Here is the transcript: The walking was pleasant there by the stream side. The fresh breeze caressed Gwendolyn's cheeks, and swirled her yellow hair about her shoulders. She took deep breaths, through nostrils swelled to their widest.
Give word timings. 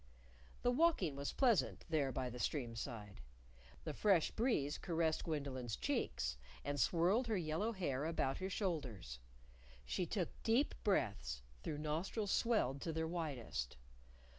The 0.63 0.71
walking 0.71 1.15
was 1.15 1.31
pleasant 1.31 1.85
there 1.87 2.11
by 2.11 2.31
the 2.31 2.39
stream 2.39 2.75
side. 2.75 3.21
The 3.83 3.93
fresh 3.93 4.31
breeze 4.31 4.79
caressed 4.79 5.23
Gwendolyn's 5.25 5.75
cheeks, 5.75 6.37
and 6.65 6.79
swirled 6.79 7.27
her 7.27 7.37
yellow 7.37 7.71
hair 7.71 8.05
about 8.05 8.39
her 8.39 8.49
shoulders. 8.49 9.19
She 9.85 10.07
took 10.07 10.29
deep 10.41 10.73
breaths, 10.83 11.43
through 11.61 11.77
nostrils 11.77 12.31
swelled 12.31 12.81
to 12.81 12.91
their 12.91 13.07
widest. 13.07 13.77